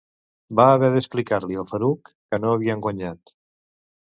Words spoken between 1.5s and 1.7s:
al